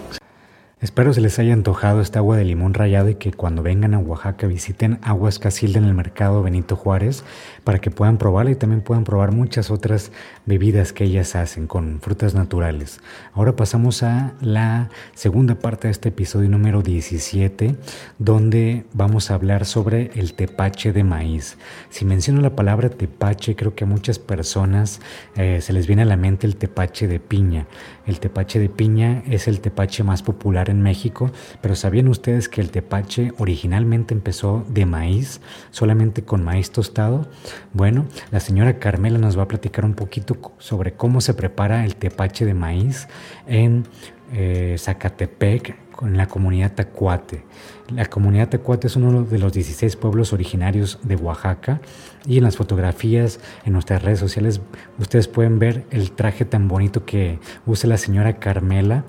Espero 0.80 1.12
se 1.12 1.20
les 1.20 1.40
haya 1.40 1.54
antojado 1.54 2.00
esta 2.00 2.20
agua 2.20 2.36
de 2.36 2.44
limón 2.44 2.72
rallado 2.72 3.08
y 3.08 3.16
que 3.16 3.32
cuando 3.32 3.64
vengan 3.64 3.94
a 3.94 3.98
Oaxaca 3.98 4.46
visiten 4.46 5.00
Aguas 5.02 5.40
Casilda 5.40 5.80
en 5.80 5.86
el 5.86 5.94
mercado 5.94 6.40
Benito 6.40 6.76
Juárez 6.76 7.24
para 7.64 7.80
que 7.80 7.90
puedan 7.90 8.16
probarla 8.16 8.52
y 8.52 8.54
también 8.54 8.82
puedan 8.82 9.02
probar 9.02 9.32
muchas 9.32 9.72
otras 9.72 10.12
bebidas 10.46 10.92
que 10.92 11.02
ellas 11.02 11.34
hacen 11.34 11.66
con 11.66 12.00
frutas 12.00 12.36
naturales. 12.36 13.00
Ahora 13.32 13.56
pasamos 13.56 14.04
a 14.04 14.34
la 14.40 14.88
segunda 15.14 15.56
parte 15.56 15.88
de 15.88 15.90
este 15.90 16.10
episodio 16.10 16.48
número 16.48 16.80
17 16.80 17.74
donde 18.20 18.84
vamos 18.92 19.32
a 19.32 19.34
hablar 19.34 19.64
sobre 19.64 20.12
el 20.14 20.34
tepache 20.34 20.92
de 20.92 21.02
maíz. 21.02 21.58
Si 21.90 22.04
menciono 22.04 22.40
la 22.40 22.54
palabra 22.54 22.88
tepache 22.88 23.56
creo 23.56 23.74
que 23.74 23.82
a 23.82 23.88
muchas 23.88 24.20
personas 24.20 25.00
eh, 25.34 25.58
se 25.60 25.72
les 25.72 25.88
viene 25.88 26.02
a 26.02 26.04
la 26.04 26.16
mente 26.16 26.46
el 26.46 26.54
tepache 26.54 27.08
de 27.08 27.18
piña. 27.18 27.66
El 28.06 28.20
tepache 28.20 28.60
de 28.60 28.68
piña 28.68 29.24
es 29.28 29.48
el 29.48 29.60
tepache 29.60 30.04
más 30.04 30.22
popular 30.22 30.67
en 30.70 30.82
México, 30.82 31.30
pero 31.60 31.74
¿sabían 31.74 32.08
ustedes 32.08 32.48
que 32.48 32.60
el 32.60 32.70
tepache 32.70 33.32
originalmente 33.38 34.14
empezó 34.14 34.64
de 34.68 34.86
maíz, 34.86 35.40
solamente 35.70 36.22
con 36.22 36.44
maíz 36.44 36.70
tostado? 36.70 37.28
Bueno, 37.72 38.06
la 38.30 38.40
señora 38.40 38.78
Carmela 38.78 39.18
nos 39.18 39.38
va 39.38 39.44
a 39.44 39.48
platicar 39.48 39.84
un 39.84 39.94
poquito 39.94 40.36
sobre 40.58 40.92
cómo 40.92 41.20
se 41.20 41.34
prepara 41.34 41.84
el 41.84 41.96
tepache 41.96 42.44
de 42.44 42.54
maíz 42.54 43.08
en 43.46 43.84
eh, 44.32 44.76
Zacatepec, 44.78 45.87
con 45.98 46.16
la 46.16 46.28
comunidad 46.28 46.74
Tacuate. 46.76 47.42
La 47.88 48.06
comunidad 48.06 48.50
Tacuate 48.50 48.86
es 48.86 48.94
uno 48.94 49.24
de 49.24 49.36
los 49.36 49.52
16 49.52 49.96
pueblos 49.96 50.32
originarios 50.32 51.00
de 51.02 51.16
Oaxaca 51.16 51.80
y 52.24 52.38
en 52.38 52.44
las 52.44 52.56
fotografías 52.56 53.40
en 53.64 53.72
nuestras 53.72 54.04
redes 54.04 54.20
sociales 54.20 54.60
ustedes 55.00 55.26
pueden 55.26 55.58
ver 55.58 55.86
el 55.90 56.12
traje 56.12 56.44
tan 56.44 56.68
bonito 56.68 57.04
que 57.04 57.40
usa 57.66 57.88
la 57.88 57.98
señora 57.98 58.34
Carmela. 58.34 59.02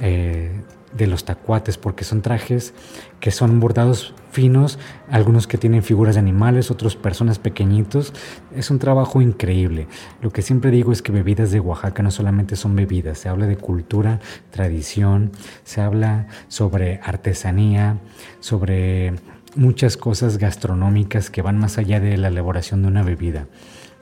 Eh, 0.00 0.50
de 0.92 1.06
los 1.06 1.24
tacuates, 1.24 1.78
porque 1.78 2.04
son 2.04 2.22
trajes 2.22 2.74
que 3.20 3.30
son 3.30 3.60
bordados 3.60 4.14
finos, 4.30 4.78
algunos 5.10 5.46
que 5.46 5.58
tienen 5.58 5.82
figuras 5.82 6.16
de 6.16 6.20
animales, 6.20 6.70
otros 6.70 6.96
personas 6.96 7.38
pequeñitos. 7.38 8.12
Es 8.54 8.70
un 8.70 8.78
trabajo 8.78 9.20
increíble. 9.20 9.86
Lo 10.20 10.30
que 10.30 10.42
siempre 10.42 10.70
digo 10.70 10.90
es 10.90 11.02
que 11.02 11.12
bebidas 11.12 11.50
de 11.50 11.60
Oaxaca 11.60 12.02
no 12.02 12.10
solamente 12.10 12.56
son 12.56 12.74
bebidas, 12.74 13.18
se 13.18 13.28
habla 13.28 13.46
de 13.46 13.56
cultura, 13.56 14.20
tradición, 14.50 15.32
se 15.64 15.80
habla 15.80 16.26
sobre 16.48 17.00
artesanía, 17.02 17.98
sobre 18.40 19.14
muchas 19.54 19.96
cosas 19.96 20.38
gastronómicas 20.38 21.30
que 21.30 21.42
van 21.42 21.58
más 21.58 21.78
allá 21.78 22.00
de 22.00 22.16
la 22.16 22.28
elaboración 22.28 22.82
de 22.82 22.88
una 22.88 23.02
bebida. 23.02 23.46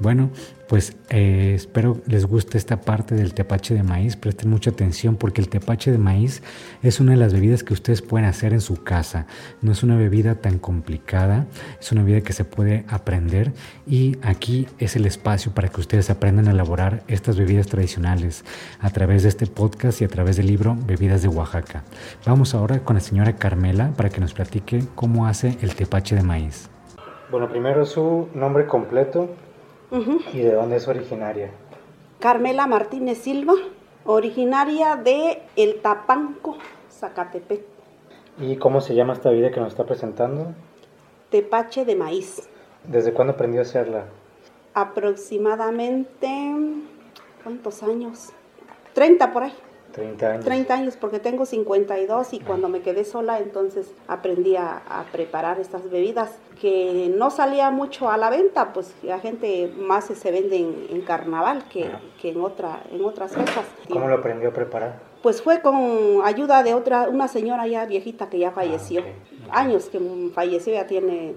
Bueno, 0.01 0.31
pues 0.67 0.97
eh, 1.11 1.53
espero 1.55 2.01
les 2.07 2.25
guste 2.25 2.57
esta 2.57 2.81
parte 2.81 3.15
del 3.15 3.35
tepache 3.35 3.75
de 3.75 3.83
maíz. 3.83 4.17
Presten 4.17 4.49
mucha 4.49 4.71
atención 4.71 5.17
porque 5.17 5.43
el 5.43 5.51
tepache 5.51 5.93
de 5.93 5.99
maíz 5.99 6.43
es 6.83 7.01
una 7.01 7.13
de 7.13 7.19
las 7.19 7.35
bebidas 7.35 7.63
que 7.63 7.75
ustedes 7.75 8.01
pueden 8.01 8.27
hacer 8.27 8.55
en 8.55 8.63
su 8.63 8.83
casa. 8.83 9.27
No 9.61 9.73
es 9.73 9.83
una 9.83 9.97
bebida 9.97 10.37
tan 10.37 10.59
complicada, 10.59 11.47
es 11.79 11.93
una 11.93 12.03
bebida 12.03 12.23
que 12.23 12.33
se 12.33 12.47
puede 12.47 12.87
aprender 12.89 13.53
y 13.87 14.17
aquí 14.23 14.69
es 14.79 14.97
el 14.97 15.05
espacio 15.05 15.53
para 15.53 15.69
que 15.69 15.83
ustedes 15.83 16.09
aprendan 16.09 16.49
a 16.49 16.53
elaborar 16.53 17.03
estas 17.07 17.37
bebidas 17.37 17.67
tradicionales 17.67 18.43
a 18.81 18.89
través 18.89 19.25
de 19.25 19.29
este 19.29 19.47
podcast 19.47 20.01
y 20.01 20.05
a 20.07 20.09
través 20.09 20.39
del 20.39 20.47
libro 20.47 20.79
Bebidas 20.87 21.21
de 21.21 21.29
Oaxaca. 21.29 21.85
Vamos 22.25 22.55
ahora 22.55 22.79
con 22.85 22.95
la 22.95 23.01
señora 23.01 23.37
Carmela 23.37 23.93
para 23.99 24.09
que 24.09 24.21
nos 24.23 24.33
platique 24.33 24.83
cómo 24.95 25.27
hace 25.27 25.59
el 25.61 25.75
tepache 25.75 26.17
de 26.17 26.23
maíz. 26.23 26.71
Bueno, 27.31 27.51
primero 27.51 27.85
su 27.85 28.29
nombre 28.35 28.67
completo 28.67 29.37
¿Y 29.91 30.39
de 30.39 30.53
dónde 30.53 30.77
es 30.77 30.87
originaria? 30.87 31.51
Carmela 32.21 32.67
Martínez 32.67 33.19
Silva, 33.19 33.55
originaria 34.05 34.95
de 34.97 35.43
El 35.57 35.81
Tapanco, 35.81 36.57
Zacatepec. 36.91 37.63
¿Y 38.39 38.57
cómo 38.57 38.81
se 38.81 38.95
llama 38.95 39.15
esta 39.15 39.31
vida 39.31 39.51
que 39.51 39.59
nos 39.59 39.73
está 39.73 39.85
presentando? 39.85 40.55
Tepache 41.31 41.85
de 41.85 41.97
maíz. 41.97 42.49
¿Desde 42.85 43.13
cuándo 43.13 43.35
aprendió 43.35 43.61
a 43.61 43.65
hacerla? 43.65 44.05
Aproximadamente, 44.75 46.29
¿cuántos 47.43 47.83
años? 47.83 48.31
30 48.95 49.33
por 49.33 49.43
ahí. 49.45 49.53
30 49.93 50.27
años. 50.27 50.45
30 50.45 50.75
años, 50.75 50.97
porque 50.97 51.19
tengo 51.19 51.47
52 51.47 52.33
y 52.33 52.41
cuando 52.41 52.69
me 52.69 52.81
quedé 52.83 53.05
sola, 53.05 53.39
entonces 53.39 53.93
aprendí 54.09 54.57
a, 54.57 54.83
preparar 55.13 55.59
estas 55.59 55.91
bebidas 55.91 56.39
que 56.61 57.13
no 57.17 57.31
salía 57.31 57.71
mucho 57.71 58.11
a 58.11 58.17
la 58.17 58.31
venta, 58.31 58.73
pues 58.73 58.95
la 59.03 59.19
gente 59.19 59.73
más 59.77 60.07
se 60.07 60.31
vende 60.31 60.57
en, 60.57 61.01
carnaval 61.03 61.65
que, 61.69 61.91
que, 62.21 62.31
en, 62.31 62.41
otra, 62.41 62.83
en 62.93 63.05
otras 63.05 63.33
fechas. 63.33 63.65
¿Cómo 63.89 64.09
lo 64.09 64.17
aprendió 64.17 64.51
a 64.51 64.53
preparar? 64.53 65.11
Pues 65.23 65.43
fue 65.43 65.61
con 65.61 66.21
ayuda 66.25 66.63
de 66.63 66.75
otra, 66.75 67.09
una 67.09 67.29
señora 67.29 67.67
ya 67.67 67.85
viejita 67.85 68.31
que 68.31 68.39
ya 68.39 68.53
falleció. 68.53 69.03
Ah, 69.51 69.61
Años 69.61 69.87
que 69.87 70.01
falleció, 70.35 70.73
ya 70.73 70.87
tiene 70.87 71.35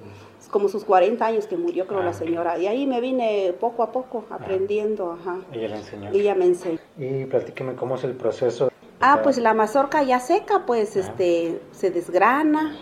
como 0.50 0.69
sus 0.69 0.83
40 0.83 1.25
años 1.25 1.47
que 1.47 1.57
murió, 1.57 1.88
creo, 1.88 2.01
la 2.01 2.12
ah, 2.12 2.13
señora. 2.13 2.57
Y 2.57 2.67
ahí 2.67 2.85
me 2.88 3.01
vine 3.01 3.53
poco 3.59 3.83
a 3.83 3.91
poco 3.91 4.25
ah. 4.29 4.35
aprendiendo. 4.35 5.12
Ajá. 5.12 5.41
Ella 5.51 5.69
le 5.69 5.77
enseñó. 5.77 6.13
Y 6.13 6.19
ella 6.19 6.35
me 6.35 6.45
enseñó. 6.45 6.79
Y 6.97 7.25
platíqueme 7.25 7.75
cómo 7.75 7.95
es 7.95 8.03
el 8.03 8.15
proceso. 8.15 8.71
Ah, 9.00 9.19
pues 9.21 9.38
la 9.38 9.53
mazorca 9.53 10.03
ya 10.03 10.19
seca, 10.19 10.65
pues 10.65 10.95
este 10.95 11.62
se 11.71 11.91
desgrana, 11.91 12.77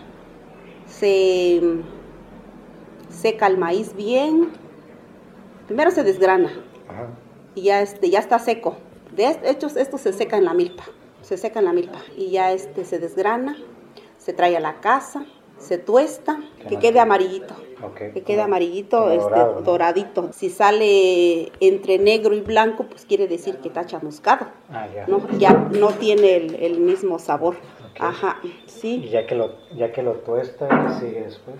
se 0.86 1.60
seca 3.08 3.46
el 3.46 3.58
maíz 3.58 3.94
bien. 3.96 4.50
Primero 5.66 5.90
se 5.90 6.04
desgrana. 6.04 6.50
Ajá. 6.88 7.08
Y 7.54 7.62
ya 7.62 7.82
este 7.82 8.08
ya 8.10 8.20
está 8.20 8.38
seco. 8.38 8.76
De 9.14 9.36
hecho, 9.44 9.66
esto 9.66 9.98
se 9.98 10.12
seca 10.12 10.36
en 10.36 10.44
la 10.44 10.54
milpa. 10.54 10.84
Se 11.22 11.36
seca 11.36 11.58
en 11.58 11.66
la 11.66 11.72
milpa 11.72 11.98
y 12.16 12.30
ya 12.30 12.52
este 12.52 12.84
se 12.84 12.98
desgrana, 12.98 13.56
se 14.18 14.32
trae 14.32 14.56
a 14.56 14.60
la 14.60 14.80
casa 14.80 15.24
se 15.62 15.78
tuesta, 15.78 16.40
que 16.68 16.78
quede 16.78 17.00
amarillito. 17.00 17.54
Que 17.96 18.22
quede 18.22 18.42
amarillito, 18.42 19.10
este, 19.10 19.62
doradito. 19.64 20.30
Si 20.32 20.50
sale 20.50 21.50
entre 21.58 21.98
negro 21.98 22.34
y 22.34 22.40
blanco, 22.40 22.84
pues 22.84 23.04
quiere 23.04 23.26
decir 23.26 23.56
que 23.56 23.68
está 23.68 23.84
chamuscado. 23.86 24.46
Ah, 24.70 24.86
ya. 24.94 25.06
No, 25.08 25.28
ya 25.38 25.52
no 25.52 25.88
tiene 25.88 26.36
el, 26.36 26.78
mismo 26.78 27.18
sabor. 27.18 27.56
Ajá, 27.98 28.40
sí. 28.66 29.02
Y 29.04 29.08
ya 29.10 29.26
que 29.26 29.34
lo, 29.34 29.56
ya 29.74 29.90
que 29.92 30.02
lo 30.02 30.14
tuesta, 30.14 30.98
sigue 31.00 31.22
después. 31.22 31.56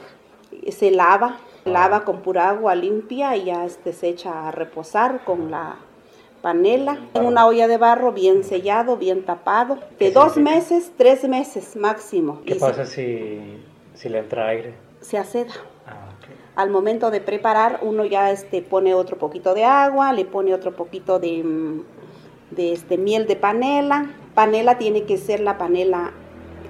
Se 0.69 0.91
lava, 0.91 1.39
lava 1.65 2.05
con 2.05 2.21
pura 2.21 2.51
agua 2.51 2.75
limpia 2.75 3.37
y 3.37 3.47
ya 3.47 3.65
este, 3.65 3.93
se 3.93 4.09
echa 4.09 4.49
a 4.49 4.51
reposar 4.53 5.25
con 5.25 5.51
la 5.51 5.77
panela 6.41 6.99
en 7.15 7.25
una 7.25 7.47
olla 7.47 7.69
de 7.69 7.79
barro 7.79 8.13
bien 8.13 8.45
sellado, 8.45 8.97
bien 8.97 9.25
tapado, 9.25 9.79
de 9.99 10.11
dos 10.11 10.37
meses, 10.37 10.93
tres 10.97 11.27
meses 11.27 11.77
máximo. 11.77 12.43
¿Qué 12.45 12.57
pasa 12.57 12.85
si 12.85 13.63
si 14.03 14.09
le 14.09 14.19
entra 14.19 14.49
aire. 14.49 14.75
Se 15.01 15.17
aceda. 15.17 15.53
Ah, 15.87 16.09
Al 16.57 16.71
momento 16.71 17.11
de 17.13 17.21
preparar, 17.21 17.79
uno 17.83 18.05
ya 18.05 18.33
este, 18.33 18.61
pone 18.61 18.95
otro 18.95 19.17
poquito 19.17 19.55
de 19.55 19.65
agua, 19.65 20.13
le 20.13 20.25
pone 20.25 20.53
otro 20.55 20.75
poquito 20.75 21.21
de, 21.21 21.43
mm, 21.43 21.83
de 22.51 22.73
este, 22.73 22.99
miel 22.99 23.27
de 23.29 23.37
panela. 23.37 24.11
Panela 24.35 24.77
tiene 24.77 25.05
que 25.05 25.19
ser 25.19 25.39
la 25.41 25.57
panela 25.57 26.11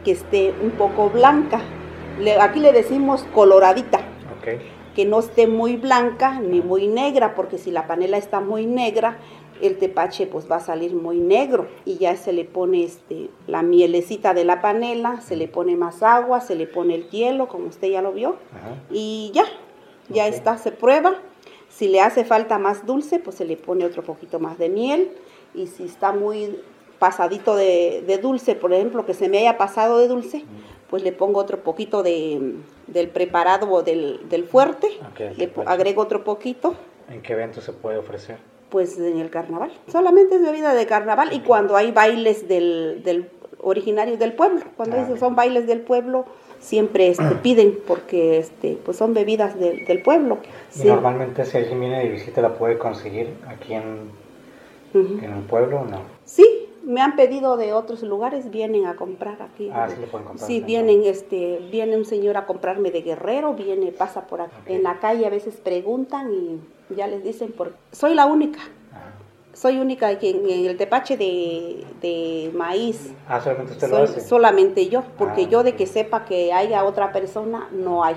que 0.04 0.12
esté 0.12 0.54
un 0.62 0.72
poco 0.72 1.08
blanca. 1.08 1.60
aquí 2.40 2.60
le 2.60 2.72
decimos 2.72 3.24
coloradita. 3.34 4.00
Que 4.94 5.06
no 5.06 5.20
esté 5.20 5.46
muy 5.46 5.76
blanca 5.76 6.38
ni 6.38 6.60
muy 6.60 6.86
negra, 6.86 7.34
porque 7.34 7.56
si 7.56 7.70
la 7.70 7.86
panela 7.86 8.18
está 8.18 8.40
muy 8.40 8.66
negra, 8.66 9.16
el 9.62 9.78
tepache 9.78 10.26
pues 10.26 10.50
va 10.50 10.56
a 10.56 10.60
salir 10.60 10.94
muy 10.94 11.18
negro 11.18 11.68
y 11.84 11.96
ya 11.96 12.16
se 12.16 12.32
le 12.32 12.44
pone 12.44 12.84
este, 12.84 13.30
la 13.46 13.62
mielecita 13.62 14.34
de 14.34 14.44
la 14.44 14.60
panela, 14.60 15.20
se 15.20 15.36
le 15.36 15.48
pone 15.48 15.76
más 15.76 16.02
agua, 16.02 16.40
se 16.40 16.54
le 16.54 16.66
pone 16.66 16.96
el 16.96 17.08
hielo, 17.10 17.48
como 17.48 17.68
usted 17.68 17.88
ya 17.88 18.02
lo 18.02 18.12
vio, 18.12 18.36
y 18.90 19.30
ya, 19.34 19.44
ya 20.08 20.26
está, 20.26 20.58
se 20.58 20.72
prueba. 20.72 21.14
Si 21.68 21.88
le 21.88 22.00
hace 22.00 22.24
falta 22.24 22.58
más 22.58 22.86
dulce, 22.86 23.18
pues 23.18 23.36
se 23.36 23.44
le 23.44 23.56
pone 23.56 23.84
otro 23.84 24.02
poquito 24.02 24.38
más 24.38 24.58
de 24.58 24.68
miel 24.68 25.12
y 25.54 25.68
si 25.68 25.84
está 25.84 26.12
muy 26.12 26.58
pasadito 26.98 27.56
de, 27.56 28.18
dulce, 28.20 28.54
por 28.54 28.72
ejemplo, 28.72 29.06
que 29.06 29.14
se 29.14 29.28
me 29.28 29.38
haya 29.38 29.58
pasado 29.58 29.98
de 29.98 30.08
dulce, 30.08 30.44
pues 30.90 31.02
le 31.02 31.12
pongo 31.12 31.40
otro 31.40 31.62
poquito 31.62 32.02
de, 32.02 32.56
del 32.86 33.08
preparado 33.08 33.70
o 33.70 33.82
del, 33.82 34.46
fuerte, 34.50 34.88
le 35.36 35.52
agrego 35.66 36.02
otro 36.02 36.22
poquito. 36.24 36.74
¿En 37.08 37.22
qué 37.22 37.32
evento 37.32 37.60
se 37.60 37.72
puede 37.72 37.98
ofrecer? 37.98 38.51
Pues 38.72 38.98
en 38.98 39.18
el 39.18 39.30
carnaval. 39.30 39.70
Solamente 39.86 40.36
es 40.36 40.42
bebida 40.42 40.74
de 40.74 40.86
carnaval 40.86 41.32
y 41.32 41.40
cuando 41.40 41.76
hay 41.76 41.92
bailes 41.92 42.48
del, 42.48 43.02
del 43.04 43.28
originarios 43.60 44.18
del 44.18 44.32
pueblo. 44.32 44.62
Cuando 44.76 44.96
ah, 44.96 45.16
son 45.18 45.36
bailes 45.36 45.66
del 45.66 45.80
pueblo, 45.80 46.24
siempre 46.58 47.08
este, 47.08 47.34
piden 47.42 47.78
porque 47.86 48.38
este, 48.38 48.78
pues 48.82 48.96
son 48.96 49.12
bebidas 49.14 49.58
del 49.58 50.02
pueblo. 50.02 50.38
Normalmente 50.82 51.44
si 51.44 51.58
alguien 51.58 51.78
viene 51.78 52.00
de 52.00 52.08
visita 52.08 52.40
la 52.40 52.54
puede 52.54 52.78
conseguir 52.78 53.28
aquí 53.46 53.74
en, 53.74 54.10
en 54.94 55.32
el 55.32 55.42
pueblo 55.42 55.80
o 55.80 55.84
no? 55.84 56.00
Sí, 56.24 56.61
me 56.84 57.00
han 57.00 57.16
pedido 57.16 57.56
de 57.56 57.72
otros 57.72 58.02
lugares, 58.02 58.50
vienen 58.50 58.86
a 58.86 58.96
comprar 58.96 59.40
aquí. 59.42 59.70
Ah, 59.72 59.88
sí 59.88 60.00
le 60.00 60.06
pueden 60.06 60.26
comprar. 60.26 60.46
Sí, 60.46 60.60
vienen, 60.60 61.02
este, 61.04 61.58
viene 61.70 61.96
un 61.96 62.04
señor 62.04 62.36
a 62.36 62.46
comprarme 62.46 62.90
de 62.90 63.02
Guerrero, 63.02 63.54
viene, 63.54 63.92
pasa 63.92 64.26
por 64.26 64.40
aquí. 64.40 64.54
En 64.66 64.82
la 64.82 64.98
calle 64.98 65.26
a 65.26 65.30
veces 65.30 65.56
preguntan 65.56 66.32
y 66.32 66.94
ya 66.94 67.06
les 67.06 67.22
dicen, 67.22 67.52
por... 67.52 67.74
soy 67.92 68.14
la 68.14 68.26
única. 68.26 68.60
Soy 69.54 69.78
única 69.78 70.10
en, 70.10 70.48
en 70.48 70.66
el 70.66 70.76
tepache 70.78 71.16
de, 71.16 72.50
maíz. 72.54 73.12
Ah, 73.28 73.40
solamente 73.40 73.72
usted 73.72 73.90
lo 73.90 73.98
hace. 73.98 74.20
Solamente 74.20 74.88
yo, 74.88 75.02
porque 75.18 75.42
ah, 75.42 75.48
yo 75.48 75.62
de 75.62 75.76
que 75.76 75.86
sepa 75.86 76.24
que 76.24 76.52
haya 76.52 76.84
otra 76.84 77.12
persona, 77.12 77.68
no 77.70 78.02
hay. 78.02 78.16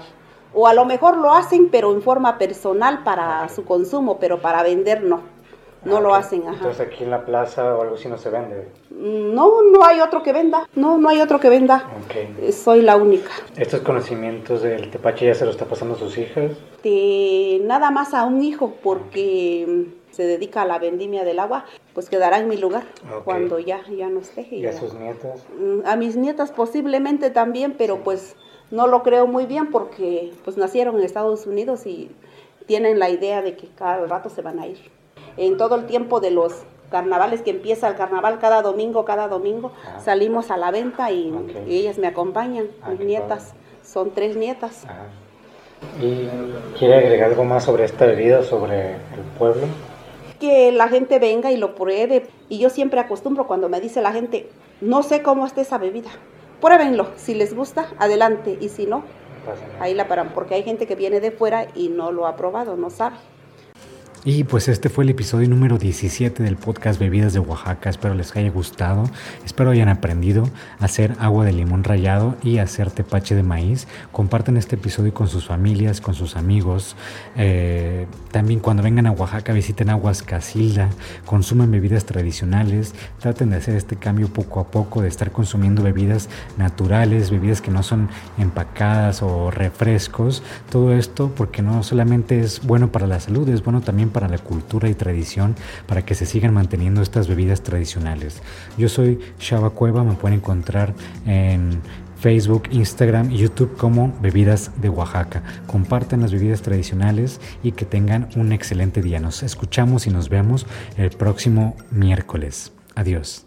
O 0.53 0.67
a 0.67 0.74
lo 0.74 0.86
mejor 0.86 1.17
lo 1.17 1.34
hacen, 1.34 1.67
pero 1.69 1.91
en 1.93 2.01
forma 2.01 2.38
personal 2.38 3.03
para 3.03 3.50
su 3.50 3.65
consumo, 3.65 4.17
pero 4.17 4.39
para 4.39 4.63
vender 4.63 5.03
no. 5.03 5.35
No 5.86 5.98
ah, 5.98 6.01
lo 6.01 6.15
hacen, 6.15 6.42
ajá. 6.48 6.58
Entonces 6.58 6.88
aquí 6.88 7.04
en 7.04 7.12
la 7.12 7.24
plaza 7.24 7.75
o 7.75 7.82
algo 7.84 7.96
así 7.96 8.10
no 8.10 8.18
se 8.18 8.32
vende. 8.32 8.68
Mm, 8.89 9.36
no, 9.36 9.62
no 9.62 9.86
hay 9.86 10.01
otro 10.01 10.24
que 10.24 10.34
venda. 10.34 10.68
No, 10.75 10.98
no 10.98 11.10
hay 11.10 11.22
otro 11.22 11.39
que 11.39 11.48
venda. 11.50 11.88
Okay. 12.06 12.51
Soy 12.51 12.82
la 12.82 12.98
única. 12.98 13.30
¿Estos 13.56 13.82
conocimientos 13.82 14.63
del 14.63 14.89
tepache 14.89 15.27
ya 15.27 15.36
se 15.36 15.46
lo 15.46 15.51
está 15.51 15.65
pasando 15.65 15.94
a 15.94 15.98
sus 15.98 16.18
hijas? 16.18 16.51
De 16.84 17.62
nada 17.63 17.92
más 17.92 18.15
a 18.15 18.24
un 18.24 18.42
hijo, 18.42 18.74
porque 18.82 19.86
se 20.10 20.24
dedica 20.24 20.63
a 20.63 20.65
la 20.65 20.80
vendimia 20.80 21.24
del 21.24 21.39
agua, 21.39 21.65
pues 21.94 22.10
quedará 22.10 22.39
en 22.39 22.48
mi 22.48 22.58
lugar 22.58 22.86
cuando 23.24 23.60
ya, 23.60 23.82
ya 23.96 24.10
no 24.10 24.22
esté. 24.22 24.48
¿Y, 24.50 24.65
a 24.65 24.74
sus 24.74 24.96
nietas? 24.96 25.46
Mm, 25.60 25.86
a 25.86 25.96
mis 25.98 26.15
nietas 26.15 26.51
posiblemente 26.51 27.30
también, 27.30 27.75
pero 27.77 28.04
pues 28.04 28.36
no 28.72 28.88
lo 28.88 29.04
creo 29.04 29.27
muy 29.27 29.46
bien 29.46 29.70
porque 29.70 30.34
pues 30.44 30.58
nacieron 30.58 30.96
en 30.96 31.04
Estados 31.04 31.46
Unidos 31.46 31.86
y 31.86 32.10
tienen 32.65 32.98
la 32.98 33.10
idea 33.12 33.44
de 33.44 33.56
que 33.56 33.68
cada 33.68 34.06
rato 34.08 34.30
se 34.30 34.42
van 34.42 34.60
a 34.60 34.68
ir 34.68 34.80
en 35.38 35.58
todo 35.58 35.75
el 35.75 35.86
tiempo 35.86 36.20
de 36.20 36.32
los 36.32 36.63
carnavales 36.89 37.42
que 37.42 37.51
empieza 37.51 37.88
el 37.88 37.96
carnaval 37.96 38.39
cada 38.39 38.62
domingo, 38.62 39.06
cada 39.06 39.27
domingo, 39.27 39.72
ah. 39.86 40.00
salimos 40.00 40.51
a 40.51 40.58
la 40.58 40.72
venta 40.72 41.12
y, 41.12 41.34
ellas 41.68 41.98
me 41.98 42.08
acompañan, 42.08 42.68
ah, 42.82 42.92
mis 42.92 43.01
nietas, 43.01 43.54
son 43.84 44.12
tres 44.12 44.36
nietas. 44.36 44.86
¿Y 46.01 46.27
quiere 46.77 46.96
agregar 46.96 47.32
algo 47.32 47.44
más 47.44 47.63
sobre 47.63 47.86
esta 47.86 48.06
bebida, 48.06 48.44
sobre 48.44 48.92
el 48.94 49.22
pueblo? 49.38 49.68
Que 50.39 50.72
la 50.72 50.88
gente 50.88 51.20
venga 51.20 51.51
y 51.51 51.58
lo 51.58 51.75
pruebe. 51.75 52.27
Y 52.50 52.60
yo 52.60 52.70
siempre 52.70 53.00
acostumbro 53.00 53.48
cuando 53.48 53.70
me 53.70 53.82
dice 53.82 54.01
la 54.01 54.12
gente, 54.12 54.50
no 54.82 55.04
sé 55.04 55.22
cómo 55.22 55.46
está 55.46 55.62
esa 55.62 55.77
bebida. 55.77 56.10
Pruébenlo, 56.62 57.08
si 57.15 57.34
les 57.36 57.54
gusta, 57.54 57.88
adelante, 58.00 58.58
y 58.60 58.70
si 58.70 58.86
no, 58.86 59.04
ahí 59.80 59.94
la 59.94 60.08
paran, 60.08 60.30
porque 60.34 60.56
hay 60.56 60.63
gente 60.63 60.88
que 60.88 60.96
viene 60.96 61.20
de 61.20 61.32
fuera 61.32 61.68
y 61.75 61.89
no 61.89 62.12
lo 62.12 62.27
ha 62.27 62.36
probado, 62.36 62.75
no 62.75 62.89
sabe. 62.89 63.18
Y 64.27 64.44
pues 64.44 64.67
este 64.70 64.89
fue 64.89 65.03
el 65.03 65.12
episodio 65.12 65.48
número 65.48 65.77
17 65.77 66.41
del 66.41 66.55
podcast 66.55 67.00
Bebidas 67.00 67.34
de 67.34 67.39
Oaxaca. 67.39 67.91
Espero 67.91 68.15
les 68.15 68.36
haya 68.36 68.50
gustado. 68.50 69.08
Espero 69.46 69.70
hayan 69.70 69.88
aprendido 69.88 70.50
a 70.79 70.86
hacer 70.86 71.15
agua 71.20 71.46
de 71.46 71.53
limón 71.53 71.84
rallado 71.84 72.36
y 72.41 72.58
hacer 72.58 72.89
tepache 72.89 73.36
de 73.36 73.44
maíz. 73.44 73.88
Compartan 74.12 74.58
este 74.58 74.77
episodio 74.77 75.13
con 75.13 75.27
sus 75.27 75.46
familias, 75.46 76.01
con 76.01 76.15
sus 76.15 76.38
amigos. 76.38 76.96
Eh, 77.36 78.08
también 78.32 78.62
cuando 78.62 78.82
vengan 78.82 79.05
a 79.05 79.12
Oaxaca 79.12 79.53
visiten 79.53 79.91
Aguas 79.91 80.24
Casilda. 80.24 80.89
Consuman 81.27 81.70
bebidas 81.70 82.05
tradicionales. 82.05 82.96
Traten 83.20 83.51
de 83.51 83.58
hacer 83.58 83.75
este 83.75 83.96
cambio 83.96 84.29
poco 84.29 84.60
a 84.60 84.72
poco, 84.72 85.03
de 85.03 85.08
estar 85.08 85.32
consumiendo 85.32 85.84
bebidas 85.84 86.29
naturales, 86.58 87.29
bebidas 87.29 87.62
que 87.62 87.70
no 87.70 87.84
son 87.84 88.10
empacadas 88.39 89.22
o 89.22 89.51
refrescos. 89.51 90.41
Todo 90.72 90.94
esto 90.94 91.32
porque 91.38 91.62
no 91.62 91.84
solamente 91.84 92.39
es 92.39 92.65
bueno 92.65 92.91
para 92.91 93.05
la 93.05 93.20
salud, 93.20 93.48
es 93.50 93.63
bueno 93.63 93.82
también 93.82 94.14
para 94.15 94.29
la 94.29 94.38
cultura 94.38 94.88
y 94.88 94.93
tradición 94.93 95.57
para 95.88 96.05
que 96.05 96.15
se 96.15 96.25
sigan 96.25 96.53
manteniendo 96.53 97.01
estas 97.01 97.27
bebidas 97.27 97.63
tradicionales. 97.63 98.41
Yo 98.77 98.88
soy 98.88 99.19
Shaba 99.41 99.72
Cueva, 99.72 100.05
me 100.05 100.13
pueden 100.13 100.39
encontrar 100.39 100.93
en 101.25 101.81
Facebook, 102.17 102.69
Instagram 102.72 103.29
y 103.29 103.39
YouTube 103.39 103.75
como 103.75 104.17
Bebidas 104.22 104.72
de 104.79 104.88
Oaxaca. 104.88 105.43
Compartan 105.67 106.22
las 106.22 106.31
bebidas 106.31 106.62
tradicionales 106.62 107.41
y 107.62 107.74
que 107.74 107.84
tengan 107.84 108.29
un 108.38 108.53
excelente 108.53 109.01
día. 109.01 109.19
Nos 109.19 109.43
escuchamos 109.43 110.07
y 110.07 110.12
nos 110.12 110.29
vemos 110.29 110.65
el 110.95 111.10
próximo 111.10 111.75
miércoles. 111.91 112.72
Adiós. 112.95 113.45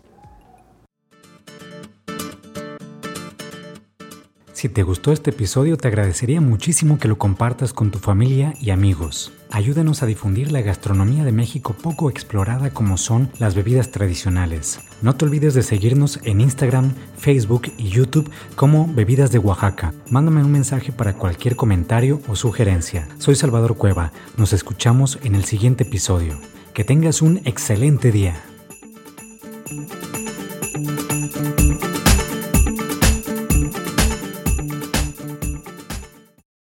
Si 4.59 4.69
te 4.69 4.83
gustó 4.83 5.12
este 5.12 5.31
episodio, 5.31 5.77
te 5.77 5.87
agradecería 5.87 6.41
muchísimo 6.41 6.99
que 6.99 7.07
lo 7.07 7.17
compartas 7.17 7.73
con 7.73 7.93
tu 7.93 8.00
familia 8.00 8.55
y 8.61 8.71
amigos. 8.71 9.33
Ayúdanos 9.53 10.03
a 10.03 10.07
difundir 10.07 10.50
la 10.50 10.62
gastronomía 10.62 11.23
de 11.23 11.31
México 11.31 11.77
poco 11.81 12.11
explorada 12.11 12.71
como 12.71 12.97
son 12.97 13.31
las 13.38 13.55
bebidas 13.55 13.93
tradicionales. 13.93 14.81
No 15.00 15.15
te 15.15 15.27
olvides 15.27 15.55
de 15.55 15.62
seguirnos 15.62 16.19
en 16.25 16.41
Instagram, 16.41 16.93
Facebook 17.17 17.71
y 17.79 17.91
YouTube 17.91 18.33
como 18.57 18.93
Bebidas 18.93 19.31
de 19.31 19.38
Oaxaca. 19.38 19.95
Mándame 20.11 20.43
un 20.43 20.50
mensaje 20.50 20.91
para 20.91 21.12
cualquier 21.15 21.55
comentario 21.55 22.21
o 22.27 22.35
sugerencia. 22.35 23.07
Soy 23.19 23.37
Salvador 23.37 23.77
Cueva. 23.77 24.11
Nos 24.37 24.53
escuchamos 24.53 25.21
en 25.23 25.37
el 25.37 25.45
siguiente 25.45 25.85
episodio. 25.85 26.37
Que 26.75 26.83
tengas 26.83 27.23
un 27.23 27.43
excelente 27.45 28.11
día. 28.11 28.35